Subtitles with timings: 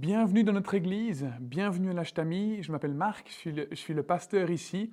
[0.00, 2.62] Bienvenue dans notre église, bienvenue à l'Ashtami.
[2.62, 4.90] Je m'appelle Marc, je suis le, pasteur ici.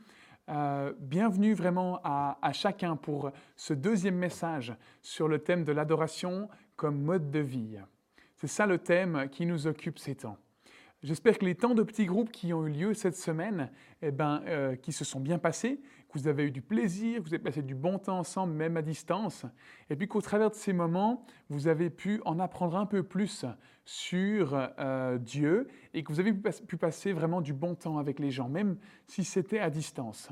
[0.50, 7.02] Euh, bienvenue vraiment à, chacun pour ce deuxième message sur le thème de l'adoration comme
[7.02, 7.78] mode de vie.
[8.36, 10.38] C'est ça le thème qui nous occupe ces temps.
[11.02, 13.72] J'espère que les temps de petits groupes qui ont eu lieu cette semaine,
[14.02, 15.80] eh ben, euh, qui se sont bien passés,
[16.18, 19.46] vous avez eu du plaisir, vous avez passé du bon temps ensemble, même à distance,
[19.90, 23.46] et puis qu'au travers de ces moments, vous avez pu en apprendre un peu plus
[23.86, 28.32] sur euh, Dieu et que vous avez pu passer vraiment du bon temps avec les
[28.32, 30.30] gens, même si c'était à distance.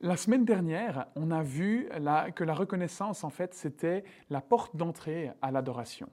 [0.00, 1.88] La semaine dernière, on a vu
[2.34, 6.10] que la reconnaissance, en fait, c'était la porte d'entrée à l'adoration.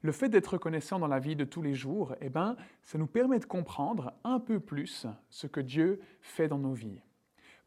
[0.00, 3.06] Le fait d'être reconnaissant dans la vie de tous les jours, eh ben, ça nous
[3.06, 7.02] permet de comprendre un peu plus ce que Dieu fait dans nos vies.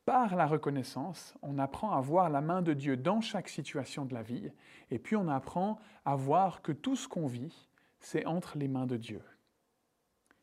[0.08, 4.14] Par la reconnaissance, on apprend à voir la main de Dieu dans chaque situation de
[4.14, 4.50] la vie,
[4.90, 7.68] et puis on apprend à voir que tout ce qu'on vit,
[8.00, 9.22] c'est entre les mains de Dieu.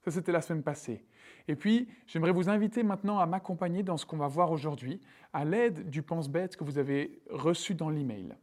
[0.02, 1.06] Ça, c'était la semaine passée.
[1.48, 5.00] Et puis, j'aimerais vous inviter maintenant à m'accompagner dans ce qu'on va voir aujourd'hui,
[5.32, 8.34] à l'aide du pense-bête que vous avez reçu dans l'email.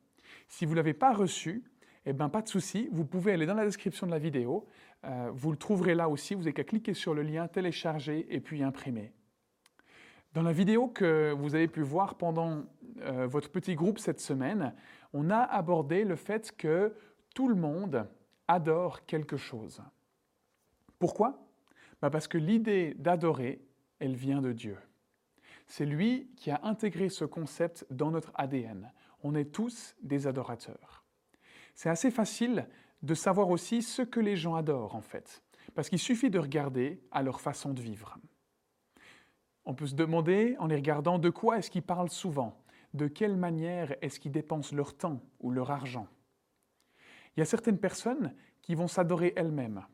[0.47, 1.63] Si vous ne l'avez pas reçu,
[2.08, 4.66] eh bien, pas de souci, vous pouvez aller dans la description de la vidéo,
[5.06, 8.39] euh, vous le trouverez là aussi, vous n'avez qu'à cliquer sur le lien, télécharger et
[8.39, 9.13] puis imprimer.
[10.33, 12.63] Dans la vidéo que vous avez pu voir pendant
[13.01, 14.73] euh, votre petit groupe cette semaine,
[15.13, 16.93] on a abordé le fait que
[17.35, 18.07] tout le monde
[18.47, 19.81] adore quelque chose.
[20.99, 21.45] Pourquoi?
[22.01, 23.61] Bah, Parce que l'idée d'adorer,
[23.99, 24.77] elle vient de Dieu.
[25.67, 28.91] C'est lui qui a intégré ce concept dans notre ADN.
[29.23, 31.01] On est tous des adorateurs
[31.75, 32.67] c'est assez facile
[33.01, 35.41] de savoir aussi ce que les gens adorent en fait,
[35.73, 38.17] parce qu'il suffit de regarder à leur façon de vivre.
[39.65, 42.57] On peut se demander, en les regardant, de quoi est-ce qu'ils parlent souvent?
[42.93, 46.07] De quelle manière est-ce qu'ils dépensent leur temps ou leur argent?
[47.35, 49.85] Il y a certaines personnes qui vont s'adorer elles-mêmes.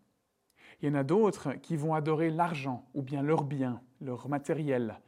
[0.82, 5.00] Il y en a d'autres qui vont adorer l'argent ou bien leurs biens, leur matériel.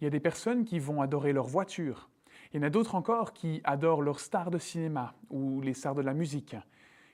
[0.00, 2.10] Il y a des personnes qui vont adorer leur voiture,
[2.52, 5.94] il y en a d'autres encore qui adorent leurs stars de cinéma ou les stars
[5.94, 6.56] de la musique.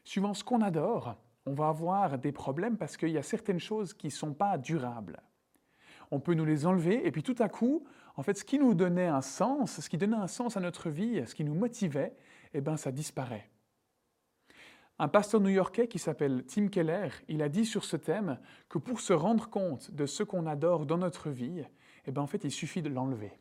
[0.04, 3.94] Suivant ce qu'on adore, on va avoir des problèmes parce qu'il y a certaines choses
[3.94, 5.20] qui ne sont pas durables.
[6.12, 7.84] On peut nous les enlever et puis tout à coup,
[8.16, 10.90] en fait, ce qui nous donnait un sens, ce qui donnait un sens à notre
[10.90, 12.14] vie, ce qui nous motivait,
[12.52, 13.48] eh bien, ça disparaît.
[14.98, 19.00] Un pasteur new-yorkais qui s'appelle Tim Keller, il a dit sur ce thème que pour
[19.00, 21.64] se rendre compte de ce qu'on adore dans notre vie,
[22.04, 23.32] eh bien, en fait, il suffit de l'enlever.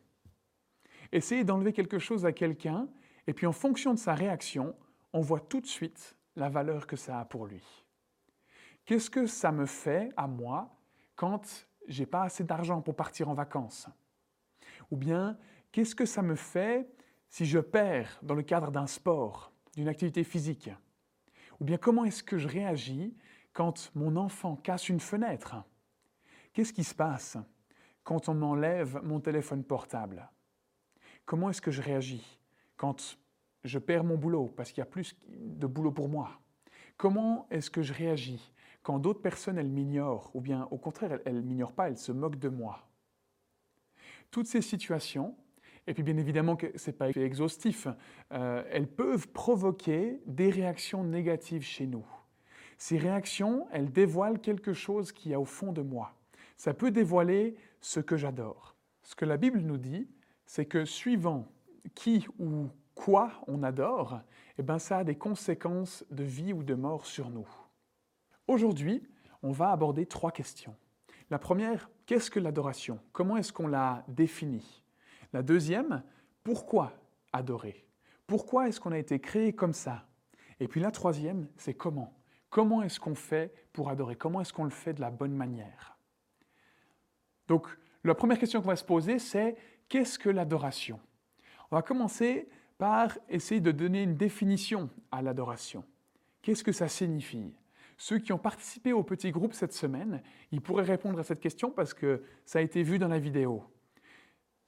[1.12, 2.88] Essayez d'enlever quelque chose à quelqu'un,
[3.26, 4.74] et puis en fonction de sa réaction,
[5.12, 7.62] on voit tout de suite la valeur que ça a pour lui.
[8.86, 10.74] Qu'est-ce que ça me fait à moi
[11.16, 13.88] quand j'ai pas assez d'argent pour partir en vacances.
[14.90, 15.38] Ou bien,
[15.70, 16.88] qu'est-ce que ça me fait
[17.28, 20.70] si je perds dans le cadre d'un sport, d'une activité physique?
[21.60, 23.16] Ou bien, comment est-ce que je réagis
[23.52, 25.56] quand mon enfant casse une fenêtre?
[26.52, 27.38] Qu'est-ce qui se passe
[28.04, 30.28] quand on m'enlève mon téléphone portable?
[31.24, 32.38] Comment est-ce que je réagis
[32.76, 33.18] quand
[33.64, 36.40] je perds mon boulot parce qu'il y a plus de boulot pour moi?
[36.96, 41.36] Comment est-ce que je réagis quand d'autres personnes, elles m'ignorent ou bien au contraire, elles
[41.36, 42.88] ne m'ignorent pas, elles se moquent de moi
[44.30, 45.36] Toutes ces situations,
[45.86, 47.86] et puis bien évidemment que ce n'est pas exhaustif,
[48.32, 52.06] euh, elles peuvent provoquer des réactions négatives chez nous.
[52.78, 56.14] Ces réactions, elles dévoilent quelque chose qui est au fond de moi.
[56.56, 58.74] Ça peut dévoiler ce que j'adore.
[59.02, 60.08] Ce que la Bible nous dit,
[60.46, 61.46] c'est que suivant
[61.94, 64.20] qui ou quoi on adore,
[64.58, 67.48] eh ben ça a des conséquences de vie ou de mort sur nous.
[68.52, 69.02] Aujourd'hui,
[69.42, 70.76] on va aborder trois questions.
[71.30, 73.00] La première, qu'est-ce que l'adoration?
[73.12, 74.84] Comment est-ce qu'on la définit?
[75.32, 76.02] La deuxième,
[76.44, 76.92] pourquoi
[77.32, 77.86] adorer?
[78.26, 80.04] Pourquoi est-ce qu'on a été créé comme ça?
[80.60, 82.12] Et puis la troisième, c'est comment?
[82.50, 84.16] Comment est-ce qu'on fait pour adorer?
[84.16, 85.96] Comment est-ce qu'on le fait de la bonne manière?
[87.48, 87.66] Donc,
[88.04, 89.56] la première question qu'on va se poser, c'est
[89.88, 91.00] Qu'est-ce que l'adoration?
[91.70, 95.86] On va commencer par essayer de donner une définition à l'adoration.
[96.42, 97.54] Qu'est-ce que ça signifie?
[98.02, 101.70] Ceux qui ont participé au petit groupe cette semaine, ils pourraient répondre à cette question
[101.70, 103.62] parce que ça a été vu dans la vidéo.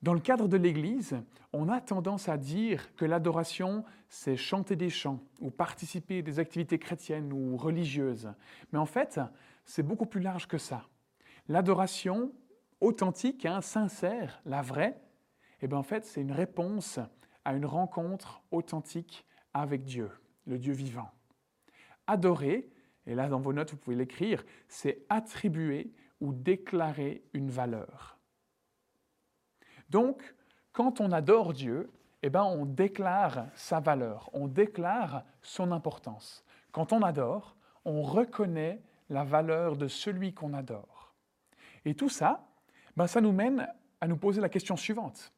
[0.02, 1.20] Dans le cadre de l'Église,
[1.52, 6.38] on a tendance à dire que l'adoration, c'est chanter des chants ou participer à des
[6.38, 8.32] activités chrétiennes ou religieuses.
[8.72, 9.18] Mais en fait,
[9.64, 10.86] c'est beaucoup plus large que ça.
[11.48, 12.30] L'adoration
[12.80, 14.96] authentique, hein, sincère, la vraie,
[15.60, 17.00] eh bien, en fait, c'est une réponse
[17.44, 20.08] à une rencontre authentique avec Dieu,
[20.46, 21.10] le Dieu vivant.
[22.06, 22.70] Adorer,
[23.06, 28.18] et là dans vos notes vous pouvez l'écrire, c'est attribuer ou déclarer une valeur.
[29.90, 30.34] Donc,
[30.72, 31.92] quand on adore Dieu,
[32.22, 36.44] eh bien, on déclare sa valeur, on déclare son importance.
[36.72, 41.14] Quand on adore, on reconnaît la valeur de celui qu'on adore.
[41.84, 42.48] Et tout ça,
[42.96, 43.68] ben, ça nous mène
[44.00, 45.32] à nous poser la question suivante.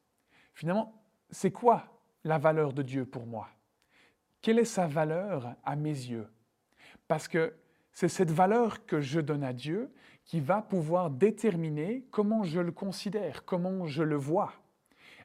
[0.53, 0.93] Finalement,
[1.29, 1.83] c'est quoi
[2.23, 3.49] la valeur de Dieu pour moi?
[4.41, 6.29] Quelle est sa valeur à mes yeux?
[7.07, 7.53] Parce que
[7.91, 9.91] c'est cette valeur que je donne à Dieu
[10.25, 14.53] qui va pouvoir déterminer comment je le considère, comment je le vois.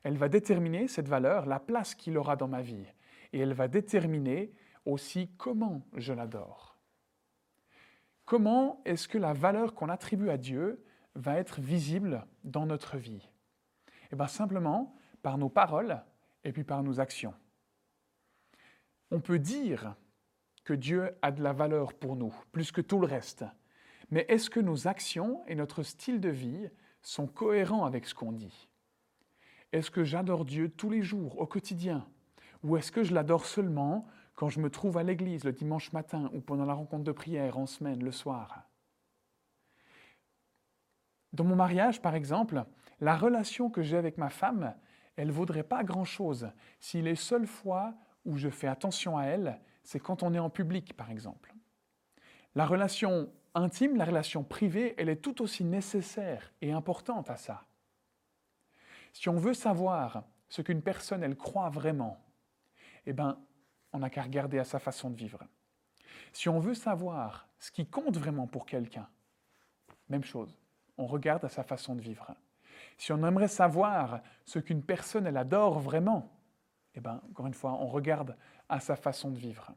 [0.04, 2.86] Elle va déterminer, cette valeur, la place qu'il aura dans ma vie.
[3.32, 4.52] Et elle va déterminer
[4.84, 6.76] aussi comment je l'adore.
[8.24, 10.84] Comment est-ce que la valeur qu'on attribue à Dieu
[11.14, 13.28] va être visible dans notre vie?
[14.12, 16.02] Eh bien simplement par nos paroles
[16.44, 17.34] et puis par nos actions.
[19.10, 19.96] On peut dire
[20.64, 23.44] que Dieu a de la valeur pour nous, plus que tout le reste.
[24.10, 26.68] Mais est-ce que nos actions et notre style de vie
[27.02, 28.68] sont cohérents avec ce qu'on dit?
[29.72, 32.06] Est-ce que j'adore Dieu tous les jours, au quotidien?
[32.62, 36.30] Ou est-ce que je l'adore seulement quand je me trouve à l'église le dimanche matin
[36.32, 38.68] ou pendant la rencontre de prière en semaine, le soir?
[41.32, 42.64] Dans mon mariage, par exemple,
[43.00, 44.74] la relation que j'ai avec ma femme,
[45.16, 47.94] elle ne vaudrait pas grand-chose si les seules fois
[48.24, 51.54] où je fais attention à elle, c'est quand on est en public, par exemple.
[52.54, 57.64] La relation intime, la relation privée, elle est tout aussi nécessaire et importante à ça.
[59.12, 62.18] Si on veut savoir ce qu'une personne, elle croit vraiment,
[63.06, 63.38] eh bien,
[63.92, 65.42] on n'a qu'à regarder à sa façon de vivre.
[66.32, 69.08] Si on veut savoir ce qui compte vraiment pour quelqu'un,
[70.08, 70.58] même chose,
[70.96, 72.34] on regarde à sa façon de vivre.
[72.96, 76.30] Si on aimerait savoir ce qu'une personne, elle adore vraiment,
[76.94, 78.36] eh bien, encore une fois, on regarde
[78.68, 79.72] à sa façon de vivre.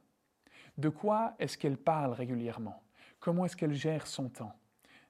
[0.77, 2.83] De quoi est-ce qu'elle parle régulièrement?
[3.19, 4.53] Comment est-ce qu'elle gère son temps?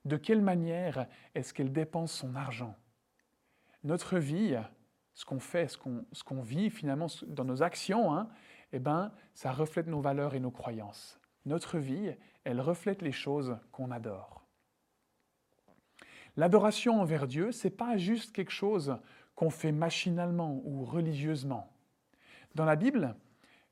[0.06, 2.76] De quelle manière est-ce qu'elle dépense son argent?
[3.84, 4.58] Notre vie,
[5.14, 8.30] ce qu'on fait, ce qu'on vit finalement dans nos actions, hein,
[8.72, 11.20] eh ben, ça reflète nos valeurs et nos croyances.
[11.46, 14.44] Notre vie, elle reflète les choses qu'on adore.
[16.38, 18.98] L'adoration envers Dieu, c'est pas juste quelque chose
[19.36, 21.75] qu'on fait machinalement ou religieusement.
[22.56, 23.18] Dans la Bible,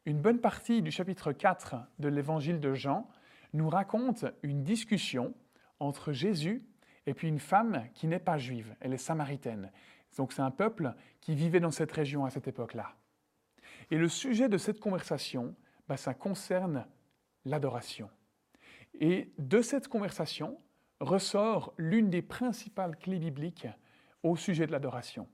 [0.06, 3.10] une bonne partie du chapitre 4 de l'évangile de Jean
[3.54, 5.34] nous raconte une discussion
[5.80, 6.66] entre Jésus
[7.06, 9.72] et puis une femme qui n'est pas juive, elle est samaritaine.
[10.18, 12.94] Donc c'est un peuple qui vivait dans cette région à cette époque-là.
[13.90, 15.56] Et le sujet de cette conversation,
[15.88, 16.86] bah, ça concerne
[17.46, 18.10] l'adoration.
[19.00, 20.60] Et de cette conversation
[21.00, 23.68] ressort l'une des principales clés bibliques
[24.24, 25.30] au sujet de l'adoration.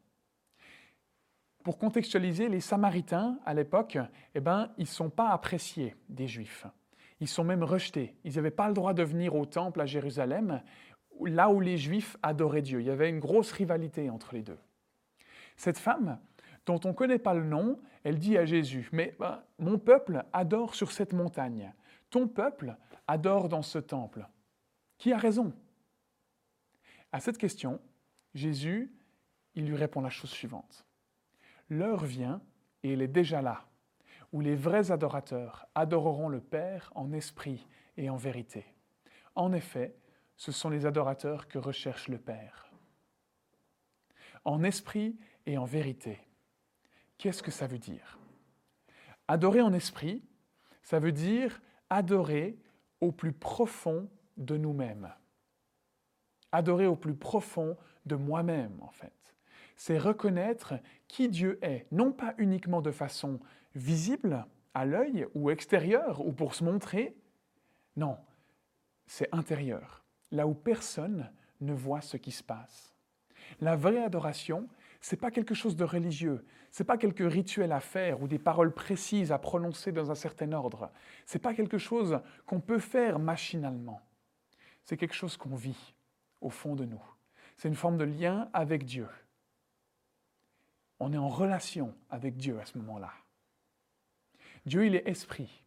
[1.64, 3.98] Pour contextualiser, les Samaritains, à l'époque,
[4.34, 6.66] eh ben, ils ne sont pas appréciés des Juifs.
[7.20, 8.16] Ils sont même rejetés.
[8.24, 10.62] Ils n'avaient pas le droit de venir au temple à Jérusalem,
[11.22, 12.80] là où les Juifs adoraient Dieu.
[12.80, 14.58] Il y avait une grosse rivalité entre les deux.
[15.58, 16.20] Cette femme,
[16.66, 20.24] dont on ne connaît pas le nom, elle dit à Jésus, mais ben, mon peuple
[20.32, 21.74] adore sur cette montagne,
[22.10, 22.78] ton peuple
[23.08, 24.26] adore dans ce temple.
[24.98, 25.54] Qui a raison?
[27.12, 27.82] À cette question,
[28.34, 28.94] Jésus,
[29.56, 30.86] il lui répond la chose suivante.
[31.70, 32.42] L'heure vient,
[32.84, 33.66] et elle est déjà là,
[34.32, 37.68] où les vrais adorateurs adoreront le Père en esprit
[37.98, 38.66] et en vérité.
[39.36, 39.96] En effet,
[40.36, 42.72] ce sont les adorateurs que recherche le Père.
[44.46, 46.20] En esprit et en vérité.
[47.18, 48.18] Qu'est-ce que ça veut dire?
[49.28, 50.24] Adorer en esprit,
[50.82, 52.58] ça veut dire adorer
[53.02, 55.14] au plus profond de nous-mêmes.
[56.52, 59.36] Adorer au plus profond de moi-même, en fait.
[59.80, 60.74] C'est reconnaître
[61.08, 63.40] qui Dieu est, non pas uniquement de façon
[63.76, 67.16] visible à l'œil ou extérieur ou pour se montrer.
[67.96, 68.18] Non,
[69.08, 71.32] c'est intérieur, là où personne
[71.62, 72.94] ne voit ce qui se passe.
[73.62, 74.68] La vraie adoration,
[75.00, 78.74] c'est pas quelque chose de religieux, c'est pas quelques rituels à faire ou des paroles
[78.74, 80.92] précises à prononcer dans un certain ordre.
[81.26, 84.02] C'est pas quelque chose qu'on peut faire machinalement.
[84.84, 85.96] C'est quelque chose qu'on vit
[86.42, 87.02] au fond de nous.
[87.56, 89.08] C'est une forme de lien avec Dieu.
[91.00, 93.12] On est en relation avec Dieu à ce moment-là.
[94.66, 95.64] Dieu, il est esprit.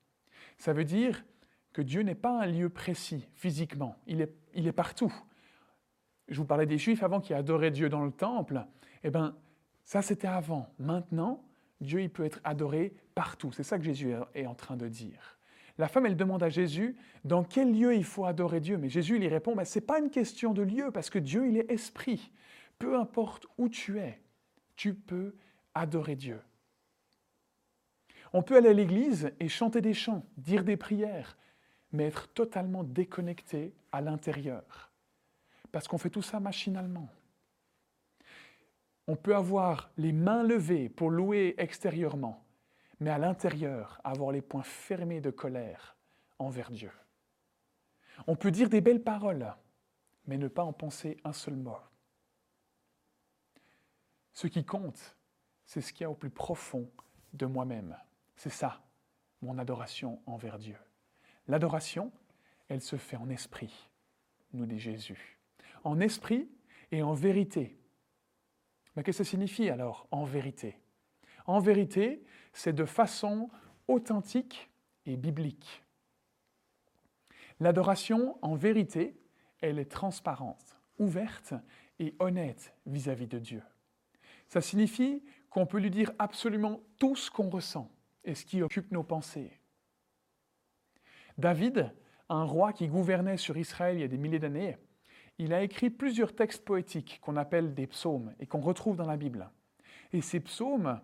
[0.59, 1.25] Ça veut dire
[1.73, 5.13] que Dieu n'est pas un lieu précis physiquement, il est, il est partout.
[6.29, 8.65] Je vous parlais des Juifs avant qui adoraient Dieu dans le temple.
[9.03, 9.37] Eh bien,
[9.85, 10.69] ça c'était avant.
[10.79, 11.45] Maintenant,
[11.81, 13.53] Dieu il peut être adoré partout.
[13.53, 15.39] C'est ça que Jésus est en train de dire.
[15.79, 18.77] La femme, elle demande à Jésus dans quel lieu il faut adorer Dieu?
[18.77, 21.49] Mais Jésus lui répond, mais ce n'est pas une question de lieu, parce que Dieu,
[21.49, 22.31] il est esprit.
[22.79, 24.22] Peu importe où tu es,
[24.83, 25.33] tu peux
[25.75, 26.43] adorer Dieu.
[28.33, 31.39] On peut aller à l'église et chanter des chants, dire des prières,
[31.93, 34.91] mais être totalement déconnecté à l'intérieur,
[35.71, 37.09] parce qu'on fait tout ça machinalement.
[39.07, 42.45] On peut avoir les mains levées pour louer extérieurement,
[42.99, 45.97] mais à l'intérieur, avoir les poings fermés de colère
[46.41, 46.91] envers Dieu.
[48.27, 49.55] On peut dire des belles paroles,
[50.27, 51.79] mais ne pas en penser un seul mot.
[54.43, 55.17] Ce qui compte,
[55.67, 56.91] c'est ce qu'il y a au plus profond
[57.33, 57.97] de moi-même.
[58.35, 58.83] C'est ça,
[59.41, 60.77] mon adoration envers Dieu.
[61.47, 62.11] L'adoration,
[62.67, 63.89] elle se fait en esprit,
[64.53, 65.39] nous dit Jésus.
[65.85, 66.51] En esprit
[66.91, 67.79] et en vérité.
[68.97, 70.77] Mais qu'est-ce que ça signifie alors, en vérité?
[71.47, 73.49] En vérité, c'est de façon
[73.87, 74.69] authentique
[75.07, 75.85] et biblique.
[77.61, 79.17] L'adoration, en vérité,
[79.61, 81.55] elle est transparente, ouverte
[82.01, 83.63] et honnête vis-à-vis de Dieu.
[84.53, 87.91] Ça signifie qu'on peut lui dire absolument tout ce qu'on ressent
[88.23, 89.59] et ce qui occupe nos pensées.
[91.39, 91.91] David,
[92.29, 94.77] un roi qui gouvernait sur Israël il y a des milliers d'années,
[95.39, 99.17] il a écrit plusieurs textes poétiques qu'on appelle des psaumes et qu'on retrouve dans la
[99.17, 99.51] Bible.
[100.13, 101.01] Et ces psaumes,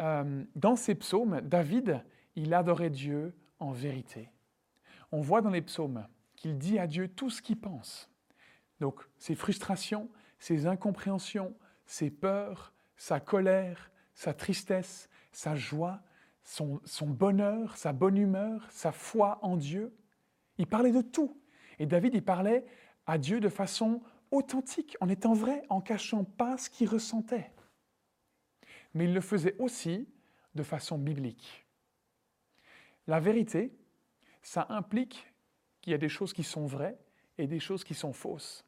[0.00, 2.04] euh, dans ces psaumes, David,
[2.34, 4.30] il adorait Dieu en vérité.
[5.12, 8.10] On voit dans les psaumes qu'il dit à Dieu tout ce qu'il pense.
[8.80, 11.54] Donc ses frustrations, ses incompréhensions,
[11.86, 16.02] ses peurs, sa colère, sa tristesse, sa joie,
[16.42, 19.96] son, bonheur, sa bonne humeur, sa foi en Dieu.
[20.58, 21.40] Il parlait de tout.
[21.78, 22.66] Et David, il parlait
[23.06, 27.50] à Dieu de façon authentique, en étant vrai, en cachant pas ce qu'il ressentait.
[28.92, 30.08] Mais il le faisait aussi
[30.54, 31.66] de façon biblique.
[33.06, 33.72] La vérité,
[34.42, 35.32] ça implique
[35.80, 36.98] qu'il y a des choses qui sont vraies
[37.38, 38.64] et des choses qui sont fausses.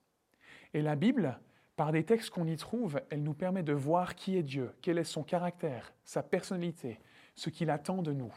[0.75, 1.39] Et la Bible,
[1.77, 4.99] par des textes qu'on y trouve, elle nous permet de voir qui est Dieu, quel
[4.99, 6.99] est son caractère, sa personnalité,
[7.35, 8.35] ce qu'il attend de nous.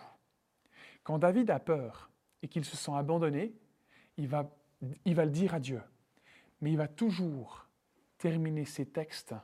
[1.04, 3.54] Quand David a peur et qu'il se sent abandonné,
[4.18, 4.50] il va
[5.06, 5.82] il va le dire à Dieu,
[6.62, 7.68] mais il va toujours
[8.18, 9.36] terminer ses textes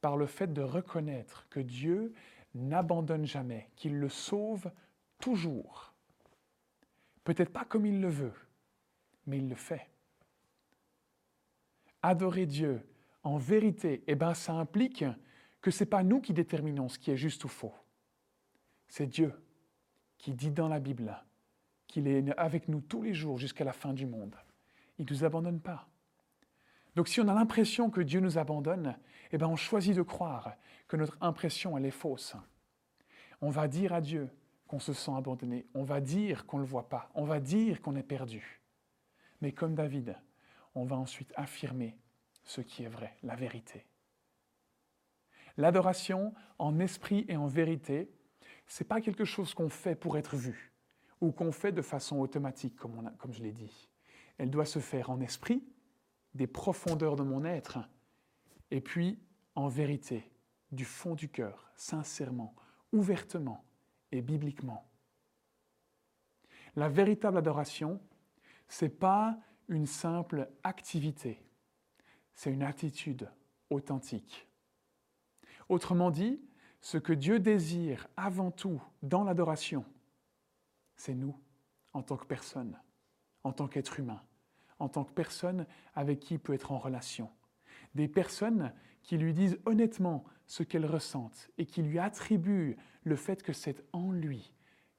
[0.00, 2.14] par le fait de reconnaître que Dieu
[2.54, 4.70] n'abandonne jamais, qu'il le sauve
[5.18, 5.92] toujours.
[7.24, 8.34] Peut-être pas comme il le veut,
[9.26, 9.88] mais il le fait.
[12.02, 12.82] Adorer Dieu
[13.22, 15.04] en vérité, eh ben, ça implique
[15.60, 17.74] que ce n'est pas nous qui déterminons ce qui est juste ou faux.
[18.88, 19.32] C'est Dieu
[20.18, 21.16] qui dit dans la Bible
[21.86, 24.36] qu'il est avec nous tous les jours jusqu'à la fin du monde.
[24.98, 25.88] Il ne nous abandonne pas.
[26.96, 28.96] Donc si on a l'impression que Dieu nous abandonne,
[29.32, 30.54] eh bien on choisit de croire
[30.88, 32.36] que notre impression, elle est fausse.
[33.40, 34.28] On va dire à Dieu
[34.66, 37.80] qu'on se sent abandonné, on va dire qu'on ne le voit pas, on va dire
[37.80, 38.60] qu'on est perdu.
[39.40, 40.16] Mais comme David,
[40.74, 41.96] on va ensuite affirmer
[42.50, 43.86] ce qui est vrai, la vérité.
[45.56, 48.10] L'adoration en esprit et en vérité,
[48.66, 50.72] ce n'est pas quelque chose qu'on fait pour être vu
[51.20, 53.88] ou qu'on fait de façon automatique, comme, comme je l'ai dit.
[54.36, 55.62] Elle doit se faire en esprit,
[56.34, 57.78] des profondeurs de mon être,
[58.72, 59.20] et puis
[59.54, 60.32] en vérité,
[60.72, 62.56] du fond du cœur, sincèrement,
[62.92, 63.64] ouvertement
[64.10, 64.90] et bibliquement.
[66.74, 68.00] La véritable adoration,
[68.66, 69.38] ce n'est pas
[69.68, 71.44] une simple activité,
[72.34, 73.30] c'est une attitude
[73.70, 74.48] authentique.
[75.68, 76.40] Autrement dit,
[76.80, 79.84] ce que Dieu désire avant tout dans l'adoration,
[80.96, 81.36] c'est nous
[81.92, 82.78] en tant que personne,
[83.44, 84.22] en tant qu'être humain
[84.80, 87.30] en tant que personne avec qui il peut être en relation.
[87.94, 88.72] Des personnes
[89.02, 93.84] qui lui disent honnêtement ce qu'elles ressentent et qui lui attribuent le fait que c'est
[93.92, 94.52] en lui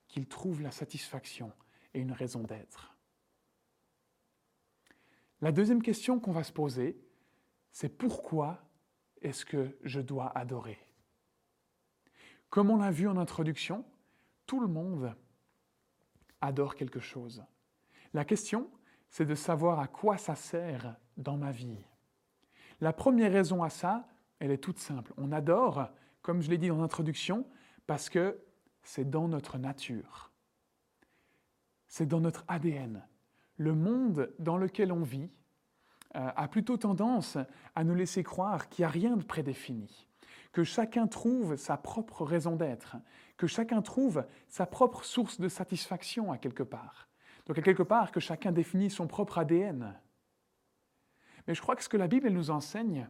[0.07, 1.51] qu'il trouve la satisfaction
[1.93, 2.95] et une raison d'être.
[5.41, 6.97] La deuxième question qu'on va se poser,
[7.71, 8.61] c'est pourquoi
[9.21, 10.79] est-ce que je dois adorer?
[12.49, 13.85] Comme on l'a vu en introduction,
[14.45, 15.15] tout le monde
[16.41, 17.43] adore quelque chose.
[18.13, 18.69] La question,
[19.09, 21.77] c'est de savoir à quoi ça sert dans ma vie.
[22.81, 24.07] La première raison à ça,
[24.39, 25.13] elle est toute simple.
[25.17, 25.89] On adore,
[26.21, 27.47] comme je l'ai dit dans l'introduction,
[27.87, 28.43] parce que
[28.83, 30.31] c'est dans notre nature.
[31.87, 33.05] C'est dans notre ADN.
[33.57, 35.29] Le monde dans lequel on vit
[36.13, 37.37] a plutôt tendance
[37.75, 40.07] à nous laisser croire qu'il n'y a rien de prédéfini,
[40.51, 42.97] que chacun trouve sa propre raison d'être,
[43.37, 47.07] que chacun trouve sa propre source de satisfaction à quelque part.
[47.45, 49.99] Donc, à quelque part, que chacun définit son propre ADN.
[51.47, 53.09] Mais je crois que ce que la Bible nous enseigne,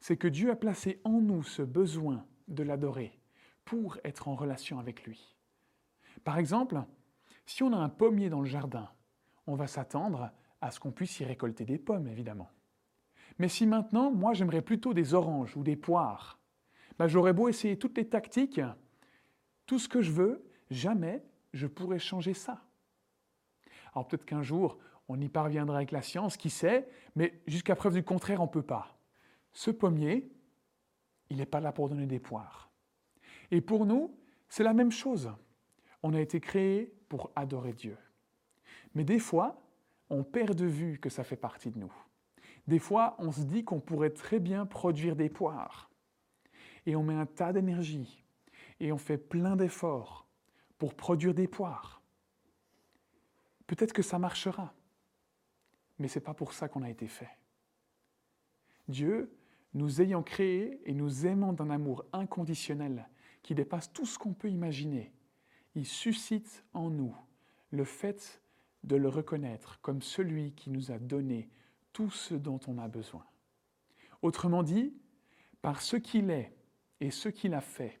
[0.00, 3.18] c'est que Dieu a placé en nous ce besoin de l'adorer
[3.64, 5.36] pour être en relation avec lui.
[6.24, 6.82] Par exemple,
[7.46, 8.90] si on a un pommier dans le jardin,
[9.46, 10.30] on va s'attendre
[10.60, 12.50] à ce qu'on puisse y récolter des pommes, évidemment.
[13.38, 16.38] Mais si maintenant, moi, j'aimerais plutôt des oranges ou des poires,
[16.98, 18.60] ben, j'aurais beau essayer toutes les tactiques,
[19.66, 22.62] tout ce que je veux, jamais je pourrais changer ça.
[23.94, 27.94] Alors peut-être qu'un jour, on y parviendra avec la science, qui sait, mais jusqu'à preuve
[27.94, 28.98] du contraire, on ne peut pas.
[29.52, 30.30] Ce pommier,
[31.30, 32.70] il n'est pas là pour donner des poires.
[33.50, 34.16] Et pour nous,
[34.48, 35.32] c'est la même chose.
[36.02, 37.96] On a été créé pour adorer Dieu.
[38.94, 39.59] Mais des fois,
[40.10, 41.92] on perd de vue que ça fait partie de nous.
[42.66, 45.90] Des fois, on se dit qu'on pourrait très bien produire des poires.
[46.86, 48.24] Et on met un tas d'énergie.
[48.80, 50.26] Et on fait plein d'efforts
[50.78, 52.02] pour produire des poires.
[53.66, 54.74] Peut-être que ça marchera.
[55.98, 57.30] Mais ce n'est pas pour ça qu'on a été fait.
[58.88, 59.36] Dieu,
[59.74, 63.08] nous ayant créés et nous aimant d'un amour inconditionnel
[63.42, 65.12] qui dépasse tout ce qu'on peut imaginer,
[65.74, 67.14] il suscite en nous
[67.70, 68.42] le fait
[68.84, 71.48] de le reconnaître comme celui qui nous a donné
[71.92, 73.24] tout ce dont on a besoin.
[74.22, 74.94] Autrement dit,
[75.62, 76.54] par ce qu'il est
[77.00, 78.00] et ce qu'il a fait,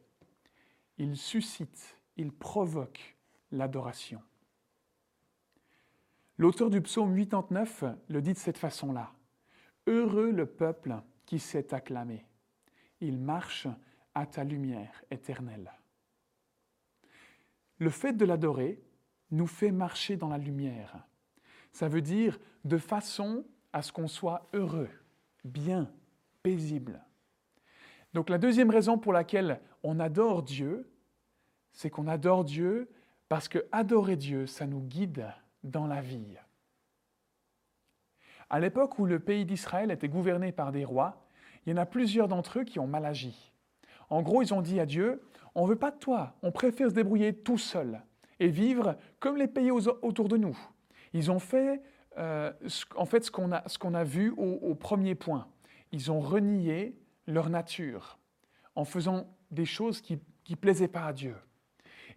[0.98, 3.16] il suscite, il provoque
[3.52, 4.22] l'adoration.
[6.36, 9.12] L'auteur du psaume 89 le dit de cette façon-là.
[9.86, 10.94] Heureux le peuple
[11.26, 12.24] qui s'est acclamé.
[13.00, 13.66] Il marche
[14.14, 15.70] à ta lumière éternelle.
[17.78, 18.82] Le fait de l'adorer
[19.30, 21.06] nous fait marcher dans la lumière.
[21.72, 24.90] Ça veut dire de façon à ce qu'on soit heureux,
[25.44, 25.90] bien,
[26.42, 27.00] paisible.
[28.12, 30.90] Donc la deuxième raison pour laquelle on adore Dieu,
[31.72, 32.90] c'est qu'on adore Dieu
[33.28, 35.26] parce que adorer Dieu, ça nous guide
[35.62, 36.36] dans la vie.
[38.48, 41.24] À l'époque où le pays d'Israël était gouverné par des rois,
[41.64, 43.52] il y en a plusieurs d'entre eux qui ont mal agi.
[44.08, 45.22] En gros, ils ont dit à Dieu,
[45.54, 48.02] on ne veut pas de toi, on préfère se débrouiller tout seul
[48.40, 50.58] et vivre comme les pays autour de nous.
[51.12, 51.80] Ils ont fait
[52.18, 52.52] euh,
[52.96, 55.46] en fait ce qu'on a, vu au, premier point.
[55.92, 58.18] Ils ont renié leur nature
[58.74, 60.18] en faisant des choses qui
[60.48, 61.36] ne plaisaient pas à Dieu.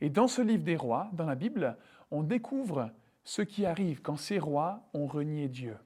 [0.02, 1.78] Et dans ce livre des rois, dans la Bible,
[2.10, 2.92] on découvre
[3.24, 5.78] ce qui arrive quand ces rois ont renié Dieu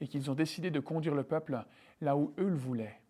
[0.00, 1.64] et qu'ils ont décidé de conduire le peuple
[2.00, 3.00] là où eux le voulaient.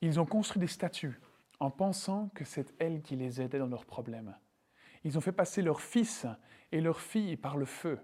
[0.00, 1.20] Ils ont construit des statues
[1.58, 4.34] en pensant que c'est elles qui les aidaient dans leurs problèmes.
[5.04, 6.26] Ils ont fait passer leurs fils
[6.70, 7.98] et leurs filles par le feu.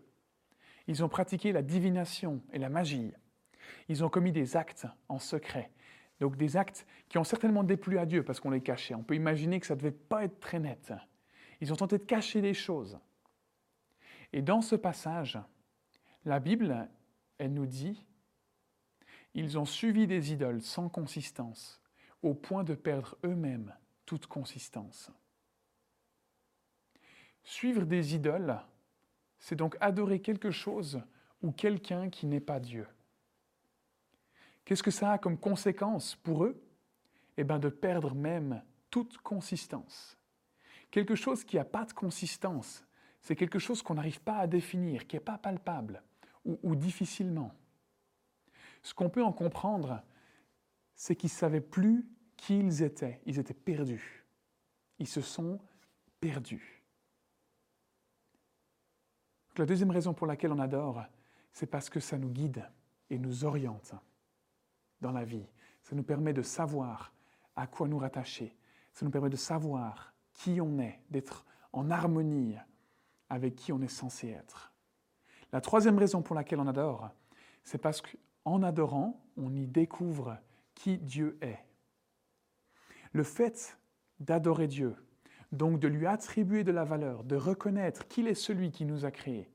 [0.87, 3.13] Ils ont pratiqué la divination et la magie.
[3.89, 5.71] Ils ont commis des actes en secret.
[6.21, 8.95] Donc des actes qui ont certainement déplu à Dieu parce qu'on les cachait.
[8.95, 10.93] On peut imaginer que ça ne devait pas être très net.
[11.61, 12.99] Ils ont tenté de cacher des choses.
[14.33, 15.39] Et dans ce passage,
[16.25, 16.89] la Bible,
[17.39, 18.05] elle nous dit,
[19.35, 21.81] ils ont suivi des idoles sans consistance,
[22.23, 25.13] au point de perdre eux-mêmes toute consistance.
[27.49, 28.61] Suivre des idoles,
[29.39, 31.01] c'est donc adorer quelque chose
[31.41, 32.87] ou quelqu'un qui n'est pas Dieu.
[34.67, 36.63] Qu'est-ce que ça a comme conséquence pour eux?
[37.39, 40.19] Eh bien de perdre même toute consistance.
[40.91, 42.85] Quelque chose qui n'a pas de consistance,
[43.23, 46.03] c'est quelque chose qu'on n'arrive pas à définir, qui n'est pas palpable
[46.45, 47.55] ou, ou difficilement.
[48.83, 50.03] Ce qu'on peut en comprendre,
[50.95, 52.07] c'est qu'ils ne savaient plus
[52.37, 53.23] qui ils étaient.
[53.25, 54.27] Ils étaient perdus.
[54.99, 55.59] Ils se sont
[56.21, 56.78] perdus
[59.59, 61.03] la deuxième raison pour laquelle on adore,
[61.53, 62.65] c'est parce que ça nous guide
[63.11, 63.95] et nous oriente
[65.01, 65.47] dans la vie.
[65.83, 67.13] Ça nous permet de savoir
[67.57, 68.55] à quoi nous rattacher.
[68.93, 72.57] Ça nous permet de savoir qui on est, d'être en harmonie
[73.29, 74.73] avec qui on est censé être.
[75.53, 77.11] La troisième raison pour laquelle on adore,
[77.65, 80.39] c'est parce qu'en adorant, on y découvre
[80.75, 81.59] qui Dieu est.
[83.13, 83.79] Le fait
[84.21, 84.97] d'adorer Dieu,
[85.53, 89.11] donc de lui attribuer de la valeur, de reconnaître qu'il est celui qui nous a
[89.11, 89.51] créés,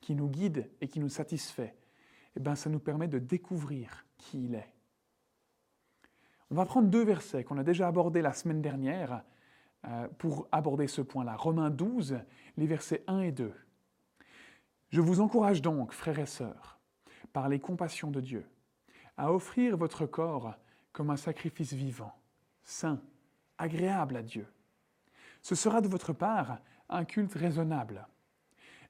[0.00, 1.74] qui nous guide et qui nous satisfait,
[2.36, 4.74] eh bien, ça nous permet de découvrir qui il est.
[6.50, 9.22] On va prendre deux versets qu'on a déjà abordés la semaine dernière
[9.86, 11.36] euh, pour aborder ce point-là.
[11.36, 12.18] Romains 12,
[12.56, 13.52] les versets 1 et 2.
[14.90, 16.78] Je vous encourage donc, frères et sœurs,
[17.32, 18.46] par les compassions de Dieu,
[19.16, 20.54] à offrir votre corps
[20.92, 22.14] comme un sacrifice vivant,
[22.62, 23.00] saint,
[23.58, 24.46] agréable à Dieu
[25.48, 26.58] ce sera de votre part
[26.90, 28.06] un culte raisonnable.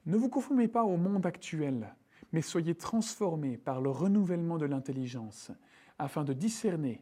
[0.05, 1.95] Ne vous conformez pas au monde actuel,
[2.33, 5.51] mais soyez transformés par le renouvellement de l'intelligence,
[5.97, 7.01] afin de discerner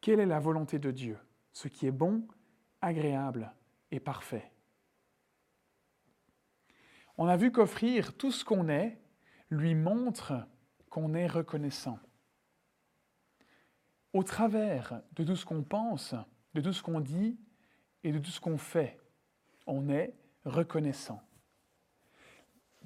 [0.00, 1.18] quelle est la volonté de Dieu,
[1.52, 2.28] ce qui est bon,
[2.80, 3.52] agréable
[3.90, 4.52] et parfait.
[7.18, 9.00] On a vu qu'offrir tout ce qu'on est
[9.50, 10.46] lui montre
[10.90, 11.98] qu'on est reconnaissant.
[14.12, 16.14] Au travers de tout ce qu'on pense,
[16.54, 17.36] de tout ce qu'on dit,
[18.04, 18.98] et de tout ce qu'on fait.
[19.66, 21.20] On est reconnaissant.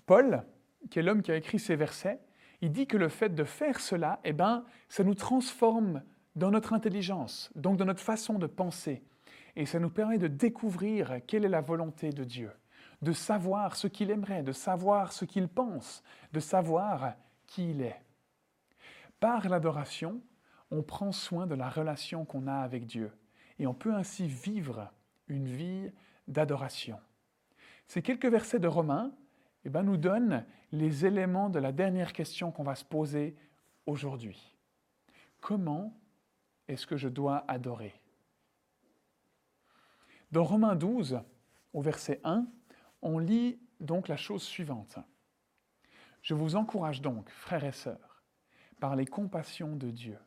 [0.07, 0.44] Paul,
[0.90, 2.20] qui est l'homme qui a écrit ces versets,
[2.61, 6.03] il dit que le fait de faire cela, eh ben, ça nous transforme
[6.37, 9.03] dans notre intelligence, donc dans notre façon de penser.
[9.57, 12.51] Et ça nous permet de découvrir quelle est la volonté de Dieu,
[13.03, 17.14] de savoir ce qu'il aimerait, de savoir ce qu'il pense, de savoir
[17.46, 18.01] qui il est.
[19.18, 20.23] Par l'adoration,
[20.70, 23.12] on prend soin de la relation qu'on a avec Dieu
[23.59, 24.90] et on peut ainsi vivre
[25.30, 25.90] une vie
[26.28, 27.00] d'adoration.
[27.86, 29.12] Ces quelques versets de Romains
[29.64, 33.36] eh ben, nous donne les éléments de la dernière question qu'on va se poser
[33.86, 34.56] aujourd'hui.
[35.40, 35.96] Comment
[36.68, 37.94] est-ce que je dois adorer?
[40.30, 41.20] Dans Romains 12,
[41.72, 42.46] au verset 1,
[43.02, 44.98] on lit donc la chose suivante.
[46.22, 48.22] Je vous encourage donc, frères et sœurs,
[48.78, 50.18] par les compassions de Dieu,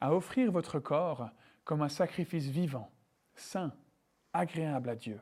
[0.00, 1.30] à offrir votre corps
[1.64, 2.90] comme un sacrifice vivant,
[3.34, 3.72] saint,
[4.32, 5.20] agréable à Dieu.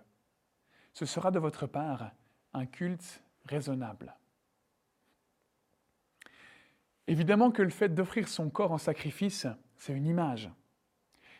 [0.92, 2.12] Ce sera de votre part
[2.52, 4.16] un culte raisonnable.
[7.06, 9.46] Évidemment que le fait d'offrir son corps en sacrifice,
[9.76, 10.50] c'est une image.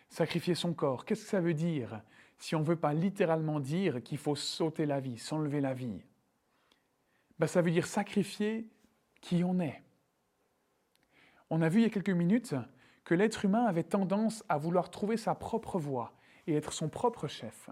[0.09, 2.02] Sacrifier son corps, qu'est-ce que ça veut dire
[2.38, 6.02] si on ne veut pas littéralement dire qu'il faut sauter la vie, s'enlever la vie?
[7.38, 8.68] Ben, Ça veut dire sacrifier
[9.20, 9.83] qui on est.
[11.50, 12.54] On a vu il y a quelques minutes
[13.04, 16.12] que l'être humain avait tendance à vouloir trouver sa propre voie
[16.46, 17.70] et être son propre chef.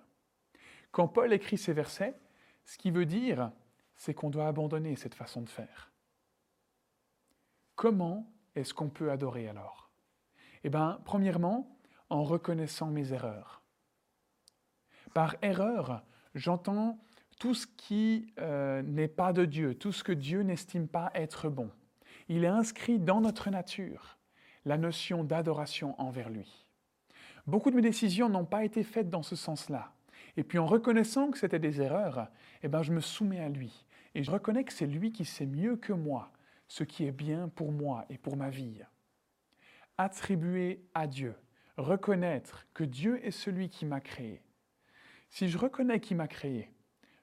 [0.91, 2.19] Quand Paul écrit ces versets,
[2.65, 3.53] ce qui veut dire,
[3.97, 5.93] c'est qu'on doit abandonner cette façon de faire.
[7.75, 9.91] Comment est-ce qu'on peut adorer alors?
[10.65, 11.79] Eh bien, premièrement,
[12.11, 13.63] en reconnaissant mes erreurs.
[15.15, 16.03] Par erreur,
[16.35, 16.99] j'entends
[17.39, 21.49] tout ce qui euh, n'est pas de Dieu, tout ce que Dieu n'estime pas être
[21.49, 21.71] bon.
[22.29, 24.19] Il est inscrit dans notre nature
[24.65, 26.68] la notion d'adoration envers lui.
[27.49, 29.95] Beaucoup de mes décisions n'ont pas été faites dans ce sens-là.
[30.37, 32.29] Et puis en reconnaissant que c'était des erreurs,
[32.63, 33.87] eh ben, je me soumets à lui.
[34.15, 36.31] Et je reconnais que c'est lui qui sait mieux que moi
[36.67, 38.83] ce qui est bien pour moi et pour ma vie.
[39.97, 41.35] Attribuer à Dieu,
[41.79, 44.43] reconnaître que Dieu est celui qui m'a créé.
[45.31, 46.71] Si je reconnais qui m'a créé,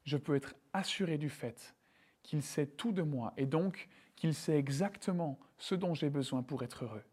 [0.06, 1.76] je peux être assuré du fait
[2.24, 6.64] qu'il sait tout de moi et donc qu'il sait exactement ce dont j'ai besoin pour
[6.64, 7.04] être heureux.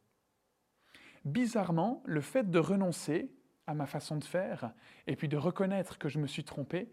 [1.24, 3.32] Bizarrement, le fait de renoncer
[3.66, 4.72] à ma façon de faire
[5.06, 6.92] et puis de reconnaître que je me suis trompé,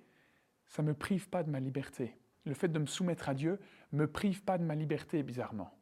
[0.67, 3.59] ça ne me prive pas de ma liberté le fait de me soumettre à Dieu
[3.91, 5.77] me prive pas de ma liberté, bizarrement.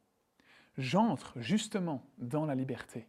[0.76, 3.08] J'entre justement dans la liberté,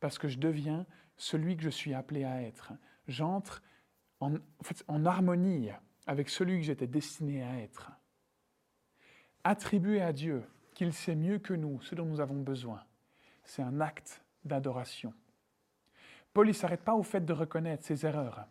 [0.00, 0.86] parce que je deviens
[1.16, 2.72] celui que je suis appelé à être.
[3.06, 3.62] J'entre
[4.20, 4.34] en,
[4.88, 5.70] en harmonie
[6.06, 7.90] avec celui que j'étais destiné à être.
[9.44, 12.84] Attribuer à Dieu qu'il sait mieux que nous ce dont nous avons besoin,
[13.44, 15.12] c'est un acte d'adoration.
[16.32, 18.46] Paul ne s'arrête pas au fait de reconnaître ses erreurs.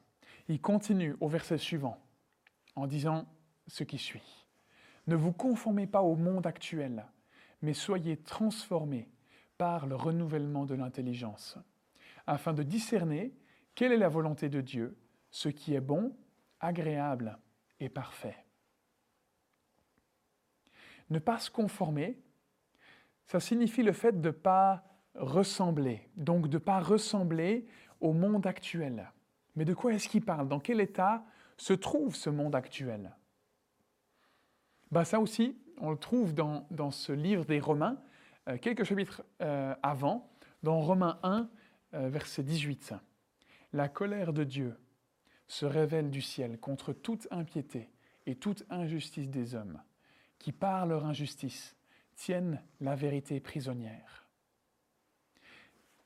[0.47, 1.99] Il continue au verset suivant
[2.75, 3.25] en disant
[3.67, 4.45] ce qui suit.
[5.07, 7.05] Ne vous conformez pas au monde actuel,
[7.61, 9.09] mais soyez transformés
[9.57, 11.57] par le renouvellement de l'intelligence,
[12.27, 13.33] afin de discerner
[13.73, 14.97] quelle est la volonté de Dieu,
[15.31, 16.15] ce qui est bon,
[16.59, 17.37] agréable
[17.79, 18.45] et parfait.
[21.09, 22.19] Ne pas se conformer,
[23.25, 24.83] ça signifie le fait de ne pas
[25.17, 27.67] ressembler, donc de ne pas ressembler
[27.99, 29.11] au monde actuel.
[29.55, 30.47] Mais de quoi est-ce qu'il parle?
[30.47, 31.25] Dans quel état
[31.57, 33.15] se trouve ce monde actuel?
[34.91, 37.97] Bah, ça aussi, on le trouve dans, ce livre des Romains,
[38.47, 40.29] euh, quelques chapitres euh, avant,
[40.63, 41.49] dans Romains 1,
[41.93, 42.93] euh, verset 18.
[43.73, 44.77] La colère de Dieu
[45.47, 47.89] se révèle du ciel contre toute impiété
[48.25, 49.81] et toute injustice des hommes,
[50.39, 51.75] qui par leur injustice
[52.15, 54.26] tiennent la vérité prisonnière.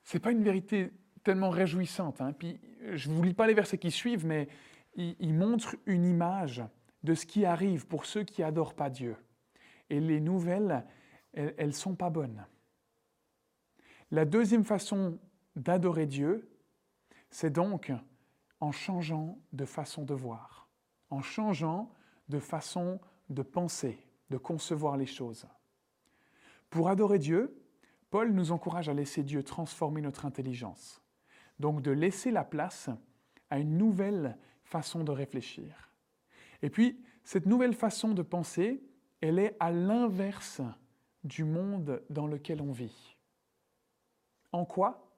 [0.03, 0.91] Ce n'est pas une vérité
[1.23, 2.21] tellement réjouissante.
[2.21, 2.33] Hein.
[2.33, 2.59] Puis,
[2.93, 4.47] je ne vous lis pas les versets qui suivent, mais
[4.95, 6.63] il, il montre une image
[7.03, 9.15] de ce qui arrive pour ceux qui adorent pas Dieu.
[9.89, 10.85] Et les nouvelles,
[11.33, 12.45] elles ne sont pas bonnes.
[14.11, 15.19] La deuxième façon
[15.55, 16.49] d'adorer Dieu,
[17.29, 17.91] c'est donc
[18.59, 20.69] en changeant de façon de voir,
[21.09, 21.91] en changeant
[22.29, 25.47] de façon de penser, de concevoir les choses.
[26.69, 27.60] Pour adorer Dieu,
[28.11, 31.01] Paul nous encourage à laisser Dieu transformer notre intelligence,
[31.59, 32.89] donc de laisser la place
[33.49, 35.91] à une nouvelle façon de réfléchir.
[36.61, 38.83] Et puis, cette nouvelle façon de penser,
[39.21, 40.61] elle est à l'inverse
[41.23, 43.17] du monde dans lequel on vit.
[44.51, 45.09] En quoi?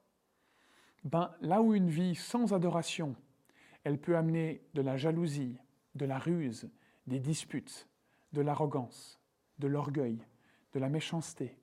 [1.02, 3.16] Ben, Là où une vie sans adoration,
[3.82, 5.58] elle peut amener de la jalousie,
[5.96, 6.70] de la ruse,
[7.08, 7.88] des disputes,
[8.32, 9.20] de l'arrogance,
[9.58, 10.24] de l'orgueil,
[10.72, 11.56] de la méchanceté,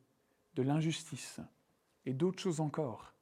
[0.55, 1.39] de l'injustice
[2.05, 3.13] et d'autres choses encore.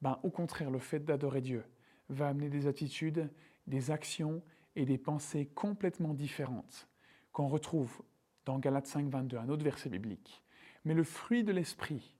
[0.00, 1.64] Ben, au contraire, le fait d'adorer Dieu
[2.08, 3.30] va amener des attitudes,
[3.66, 4.42] des actions
[4.76, 6.88] et des pensées complètement différentes
[7.32, 8.02] qu'on retrouve
[8.44, 10.42] dans Galates 5, 22, un autre verset biblique.
[10.84, 12.16] Mais le fruit de l'esprit,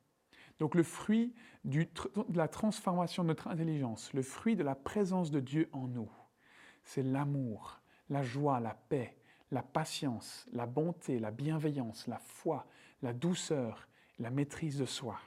[0.59, 1.87] donc le fruit de
[2.35, 6.11] la transformation de notre intelligence, le fruit de la présence de Dieu en nous,
[6.85, 9.17] c'est l'amour, la joie, la paix,
[9.51, 12.67] la patience, la bonté, la bienveillance, la foi,
[13.03, 13.89] la douceur,
[14.19, 15.19] la maîtrise de soi.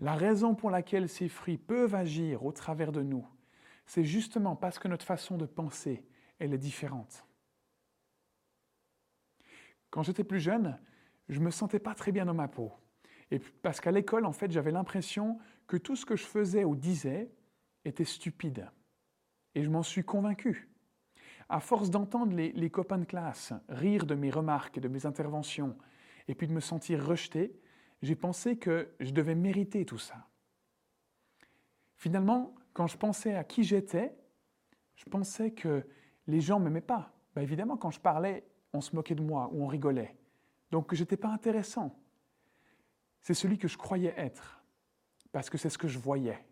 [0.00, 3.26] La raison pour laquelle ces fruits peuvent agir au travers de nous,
[3.86, 6.04] c'est justement parce que notre façon de penser,
[6.38, 7.26] elle est différente.
[9.90, 10.78] Quand j'étais plus jeune,
[11.28, 12.72] je me sentais pas très bien dans ma peau.
[13.30, 16.74] Et parce qu'à l'école, en fait, j'avais l'impression que tout ce que je faisais ou
[16.74, 17.30] disais
[17.84, 18.70] était stupide.
[19.54, 20.68] Et je m'en suis convaincu.
[21.48, 25.06] À force d'entendre les, les, copains de classe rire de mes remarques et de mes
[25.06, 25.76] interventions,
[26.28, 27.58] et puis de me sentir rejeté,
[28.02, 30.28] j'ai pensé que je devais mériter tout ça.
[31.96, 34.14] Finalement, quand je pensais à qui j'étais,
[34.96, 35.86] je pensais que
[36.26, 37.12] les gens ne m'aimaient pas.
[37.34, 40.16] Ben évidemment, quand je parlais, on se moquait de moi ou on rigolait.
[40.70, 41.98] Donc je n'étais pas intéressant.
[43.20, 44.62] C'est celui que je croyais être,
[45.32, 46.44] parce que c'est ce que je voyais.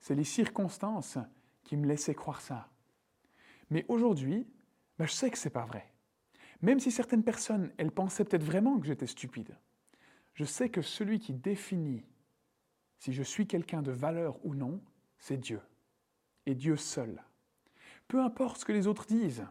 [0.00, 1.18] C'est les circonstances
[1.62, 2.68] qui me laissaient croire ça.
[3.70, 4.46] Mais aujourd'hui,
[4.98, 5.92] ben je sais que ce n'est pas vrai.
[6.62, 9.56] Même si certaines personnes, elles pensaient peut-être vraiment que j'étais stupide,
[10.34, 12.04] je sais que celui qui définit
[12.98, 14.80] si je suis quelqu'un de valeur ou non,
[15.18, 15.60] c'est Dieu.
[16.46, 17.22] Et Dieu seul.
[18.08, 19.46] Peu importe ce que les autres disent,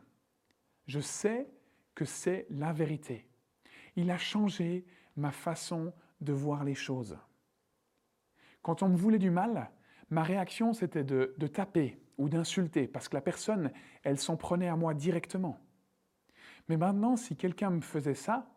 [0.87, 1.49] je sais
[1.93, 3.27] que c'est la vérité.
[3.95, 7.17] Il a changé ma façon de voir les choses.
[8.61, 9.71] Quand on me voulait du mal,
[10.09, 13.71] ma réaction c'était de, de, taper ou d'insulter parce que la personne,
[14.03, 15.59] elle s'en prenait à moi directement.
[16.67, 18.47] Mais maintenant, si quelqu'un me faisait ça,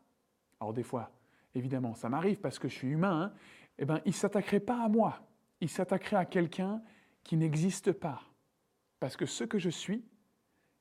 [0.61, 1.11] alors des fois,
[1.55, 3.33] évidemment, ça m'arrive parce que je suis humain, hein,
[3.79, 5.21] eh ben, il ne s'attaquerait pas à moi,
[5.61, 6.83] il s'attaquerait à quelqu'un
[7.23, 8.23] qui n'existe pas.
[9.01, 10.05] Parce que ce que je suis,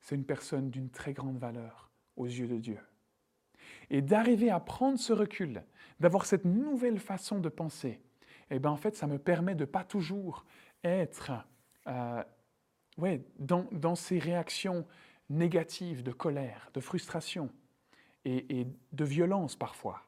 [0.00, 2.78] c'est une personne d'une très grande valeur aux yeux de Dieu.
[3.90, 5.62] Et d'arriver à prendre ce recul,
[6.00, 8.00] d'avoir cette nouvelle façon de penser,
[8.50, 10.44] eh ben en fait, ça me permet de pas toujours
[10.82, 11.32] être
[11.86, 12.22] euh,
[12.96, 14.86] ouais, dans, dans, ces réactions
[15.30, 17.50] négatives de colère, de frustration
[18.24, 20.02] et, et de violence parfois,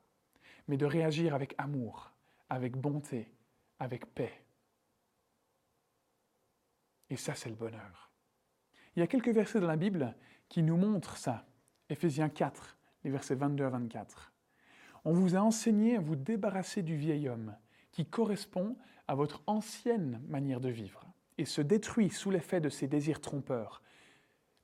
[0.68, 2.12] mais de réagir avec amour,
[2.48, 3.32] avec bonté,
[3.78, 4.44] avec paix.
[7.10, 8.10] Et ça, c'est le bonheur.
[8.94, 10.14] Il y a quelques versets dans la Bible
[10.48, 11.46] qui nous montrent ça.
[11.88, 14.32] Éphésiens 4, les versets 22 à 24.
[15.04, 17.56] On vous a enseigné à vous débarrasser du vieil homme
[17.90, 18.76] qui correspond
[19.08, 21.04] à votre ancienne manière de vivre
[21.38, 23.82] et se détruit sous l'effet de ses désirs trompeurs,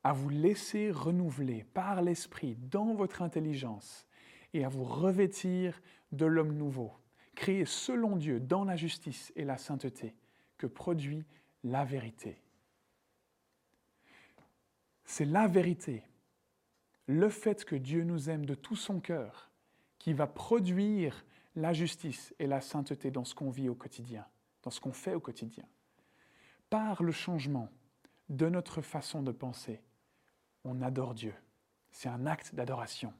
[0.06, 4.06] à vous laisser renouveler par l'Esprit dans votre intelligence
[4.54, 6.92] et à vous revêtir de l'homme nouveau,
[7.34, 10.14] créé selon Dieu dans la justice et la sainteté
[10.58, 11.24] que produit
[11.64, 12.40] la vérité.
[15.04, 16.04] C'est la vérité,
[17.08, 19.50] le fait que Dieu nous aime de tout son cœur,
[19.98, 24.24] qui va produire la justice et la sainteté dans ce qu'on vit au quotidien,
[24.62, 25.64] dans ce qu'on fait au quotidien.
[26.70, 27.70] Par le changement
[28.28, 29.82] de notre façon de penser,
[30.66, 31.34] on adore Dieu.
[31.90, 33.14] C'est un acte d'adoration.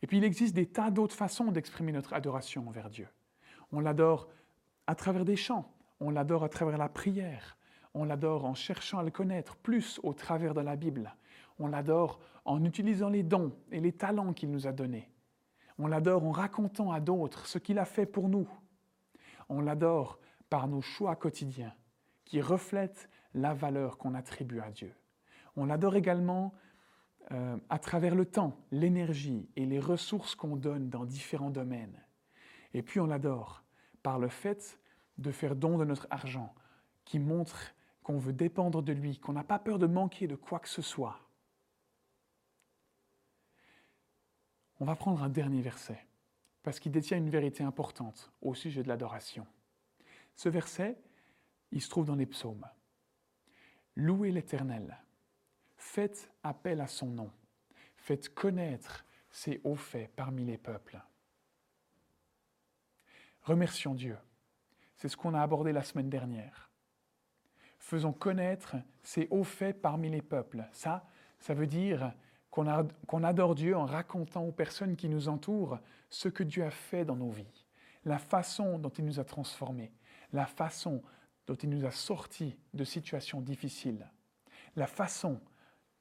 [0.00, 3.08] Et puis il existe des tas d'autres façons d'exprimer notre adoration envers Dieu.
[3.72, 4.28] On l'adore
[4.86, 7.56] à travers des chants, on l'adore à travers la prière.
[7.94, 11.14] On l'adore en cherchant à le connaître plus au travers de la Bible.
[11.58, 15.10] On l'adore en utilisant les dons et les talents qu'il nous a donnés.
[15.78, 18.48] On l'adore en racontant à d'autres ce qu'il a fait pour nous.
[19.48, 21.74] On l'adore par nos choix quotidiens
[22.24, 24.94] qui reflètent la valeur qu'on attribue à Dieu.
[25.56, 26.52] On l'adore également
[27.32, 32.00] euh, à travers le temps, l'énergie et les ressources qu'on donne dans différents domaines.
[32.72, 33.64] Et puis on l'adore
[34.02, 34.78] par le fait
[35.18, 36.54] de faire don de notre argent,
[37.04, 40.60] qui montre qu'on veut dépendre de lui, qu'on n'a pas peur de manquer de quoi
[40.60, 41.18] que ce soit.
[44.78, 46.06] On va prendre un dernier verset,
[46.62, 49.46] parce qu'il détient une vérité importante au sujet de l'adoration.
[50.36, 51.00] Ce verset,
[51.72, 52.66] il se trouve dans les psaumes.
[53.96, 54.98] Louez l'Éternel,
[55.76, 57.30] faites appel à son nom,
[57.96, 61.00] faites connaître ses hauts faits parmi les peuples.
[63.42, 64.16] Remercions Dieu
[64.96, 66.70] c'est ce qu'on a abordé la semaine dernière.
[67.78, 70.64] Faisons connaître ses hauts faits parmi les peuples.
[70.72, 71.06] Ça,
[71.38, 72.12] ça veut dire
[72.50, 77.04] qu'on adore Dieu en racontant aux personnes qui nous entourent ce que Dieu a fait
[77.04, 77.66] dans nos vies,
[78.04, 79.92] la façon dont il nous a transformés,
[80.32, 81.02] la façon
[81.46, 84.10] dont il nous a sortis de situations difficiles,
[84.74, 85.40] la façon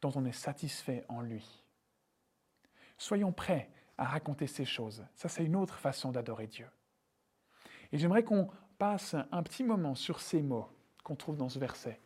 [0.01, 1.63] dont on est satisfait en lui.
[2.97, 5.05] Soyons prêts à raconter ces choses.
[5.15, 6.67] Ça, c'est une autre façon d'adorer Dieu.
[7.91, 10.69] Et j'aimerais qu'on passe un petit moment sur ces mots
[11.03, 12.01] qu'on trouve dans ce verset.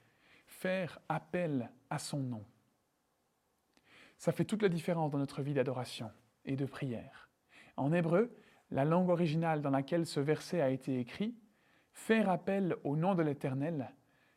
[0.46, 2.46] Faire appel à son nom.
[4.18, 6.12] Ça fait toute la différence dans notre vie d'adoration
[6.46, 7.30] et de prière.
[7.78, 8.36] En hébreu,
[8.72, 11.36] la langue originale dans laquelle ce verset a été écrit,
[11.94, 13.94] faire appel au nom de l'Éternel,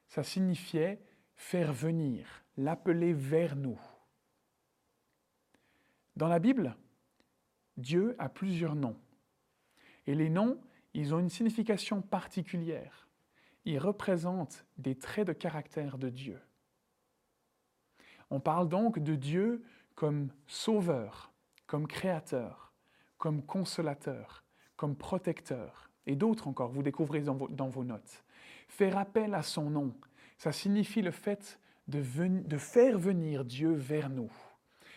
[0.07, 1.03] ça signifiait
[1.35, 3.81] faire venir, l'appeler vers nous.
[6.17, 6.77] Dans la Bible,
[7.77, 8.99] Dieu a plusieurs noms.
[10.07, 10.61] Et les noms,
[10.95, 13.09] ils ont une signification particulière.
[13.65, 16.41] Ils représentent des traits de caractère de Dieu.
[18.31, 19.62] On parle donc de Dieu
[19.95, 21.33] comme sauveur,
[21.67, 22.73] comme créateur,
[23.19, 24.45] comme consolateur,
[24.77, 28.25] comme protecteur, et d'autres encore, vous découvrez dans vos, notes.
[28.69, 29.95] Faire appel à son nom,
[30.37, 31.61] ça signifie le fait
[32.00, 34.33] de, faire venir Dieu vers nous.